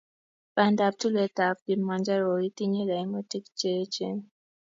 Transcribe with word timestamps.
Bandab 0.55 0.93
tulweetab 0.99 1.55
Kilimanjaro 1.63 2.23
kokitinyei 2.27 2.87
kaimutiik 2.89 3.45
cheechen. 3.59 4.17